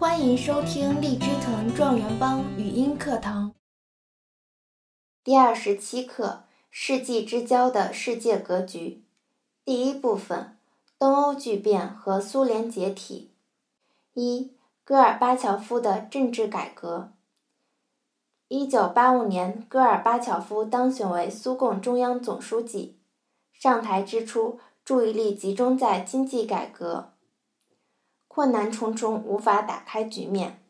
[0.00, 3.52] 欢迎收听荔枝藤状元帮语音课堂
[5.22, 9.02] 第二十七课：世纪之交的世界格局。
[9.62, 10.56] 第一部分：
[10.98, 13.32] 东欧巨变和苏联解体。
[14.14, 17.12] 一、戈尔巴乔夫的政治改革。
[18.48, 22.96] 一九八五年，戈尔巴乔夫当选为苏共中央总书记。
[23.52, 27.12] 上台之初，注意力集中在经济改革，
[28.32, 30.60] 困难重重，无法打开局面。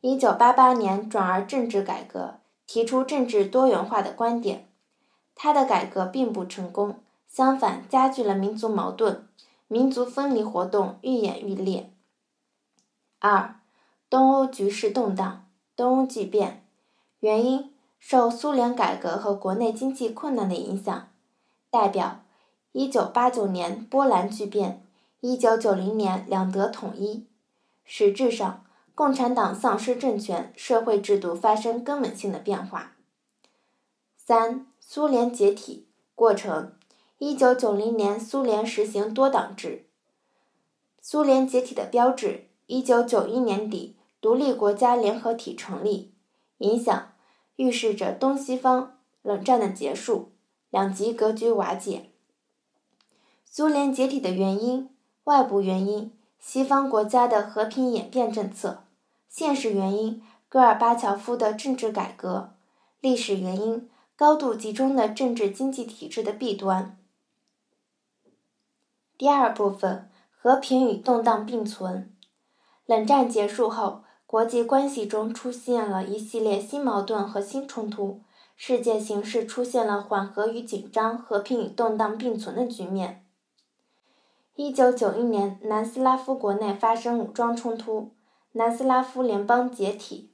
[0.00, 2.36] 一九八八年，转而政治改革，
[2.66, 4.66] 提出政治多元化的观点。
[5.34, 9.28] 他的改革并不成功，相反，加剧了民族矛盾，
[9.68, 11.90] 民族分离活动愈演愈烈。
[13.18, 13.56] 二、
[14.08, 15.44] 东欧局势动荡，
[15.76, 16.64] 东欧剧变。
[17.20, 21.08] 原因受苏联改革和国内经济困难的影响。
[21.70, 22.22] 代表：
[22.72, 24.83] 一九八九年波兰剧变，
[25.26, 27.24] 一九九零年两德统一。
[27.82, 28.62] 实质上，
[28.94, 32.92] 共产党丧失政权，社会制度发生根本性的变化。
[34.18, 36.74] 三、苏联解体过程：
[37.16, 39.86] 一九九零年，苏联实行多党制。
[41.00, 46.12] 苏联解体的标志：一九九一年底，独立国家联合体成立。
[46.58, 47.12] 影响。
[47.56, 50.32] 预示着东西方冷战的结束，
[50.68, 52.10] 两极格局瓦解。
[53.46, 54.90] 苏联解体的原因：
[55.24, 58.84] 外部原因，西方国家的和平演变政策；
[59.28, 62.50] 现实原因，戈尔巴乔夫的政治改革；
[63.00, 66.96] 历史原因，高度集中的政治经济体制的弊端。
[69.18, 72.12] 第二部分：和平与动荡并存。
[72.86, 74.04] 冷战结束后。
[74.26, 78.22] 国际关系中出现了一系列新矛盾和新冲突，
[78.56, 83.23] 世界形势出现了缓和与紧张、和平与动荡并存的局面。
[84.56, 88.12] 一九九一年，南斯拉夫国内发生武装冲突，
[88.52, 90.30] 南斯拉夫联邦解体。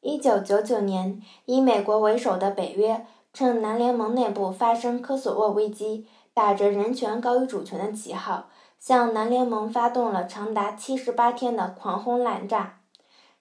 [0.00, 8.46] 一九九九年，以美国为首的北约趁南联盟内部发生科索沃危机，打着人权高于主权的旗号。
[8.80, 12.80] 向南联盟发动了长达七十八天的狂轰滥炸，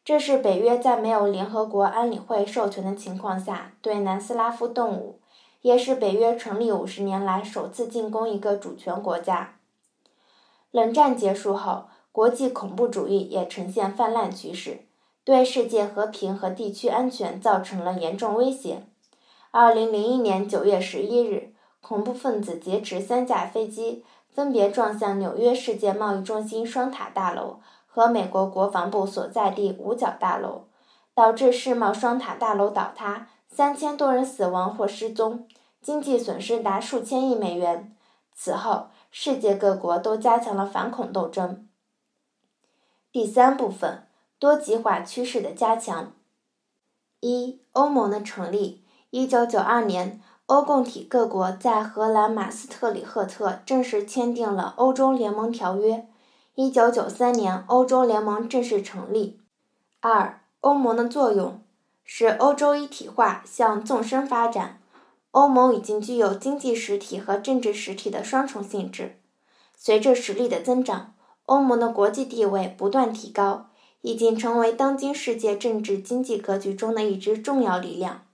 [0.03, 5.19] 这是北约在没有联合国安理会授权的情况下对南斯拉夫动武，
[5.65, 9.55] 也是北约成立五十年来首次进攻一个主权国家。
[10.69, 14.81] 冷战结束后，国际恐怖主义也呈现泛滥趋势，
[15.23, 18.83] 对世界和平和地区安全造成了严重威胁。
[19.49, 24.05] 二零零一年九月十一日，恐怖分子劫持三架飞机。
[24.29, 30.65] 分别撞向纽约世界贸易中心双塔大楼和美国国防部所在地五角大楼，
[31.15, 35.47] 导致世贸双塔大楼倒塌，三千多人死亡或失踪，
[35.81, 37.95] 经济损失达数千亿美元。
[38.33, 41.65] 此后，世界各国都加强了反恐斗争。
[43.13, 44.07] 第三部分，
[44.37, 46.11] 多极化趋势的加强。
[47.21, 50.21] 一、欧盟的成立，一九九二年。
[50.47, 56.07] 欧共体各国在荷兰马斯特里赫特正式签订了欧洲联盟条约。
[56.53, 59.39] 一九九三年，欧洲联盟正式成立。
[60.01, 61.64] 二、欧盟的作用
[62.05, 64.79] 使欧洲一体化向纵深发展。
[65.31, 69.17] 欧盟已经具有经济实体和政治实体的双重性质。
[69.75, 71.13] 随着实力的增长，
[71.47, 73.67] 欧盟的国际地位不断提高，
[74.01, 78.25] 已经成为当今世界政治经济格局中的一支重要力量。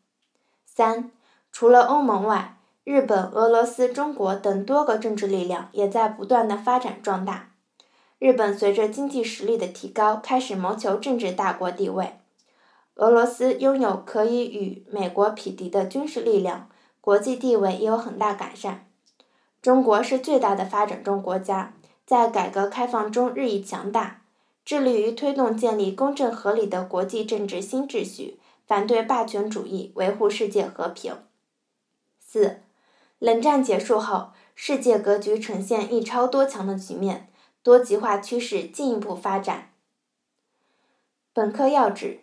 [0.65, 1.09] 三。
[1.53, 7.49] 除了欧盟外，日本、俄罗斯、中国等多个政治力量也在不断的发展壮大。
[8.19, 12.20] 日本随着经济实力的提高，开始谋求政治大国地位；
[12.95, 16.69] 俄罗斯拥有可以与美国匹敌的军事力量，
[16.99, 18.87] 国际地位也有很大改善。
[19.61, 21.73] 中国是最大的发展中国家，
[22.05, 24.21] 在改革开放中日益强大，
[24.65, 31.15] 致力于推动建立公正合理的国际政治新秩序，反对霸权主义，维护世界和平。
[32.19, 32.61] 四，
[33.19, 37.29] 冷战结束后，世界格局呈现一超多强的局面，
[37.63, 39.71] 多极化趋势进一步发展。
[41.33, 42.21] 本课要旨：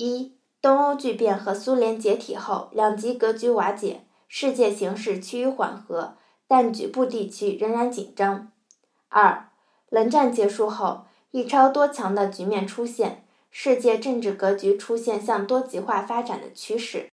[0.00, 0.32] 一、
[0.62, 6.14] 东欧剧变和苏联解体后，两极格局瓦解，世界形势趋于缓和，
[6.48, 8.50] 但局部地区仍然紧张。
[9.10, 9.50] 二、
[9.90, 17.08] 冷战结束后，一超多强的局面出现，世界政治格局出现向多极化发展的趋势。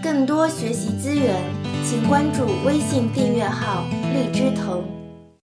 [0.00, 1.42] 更多学习资源，
[1.84, 3.82] 请关注微信订阅号
[4.14, 4.84] “荔枝藤”。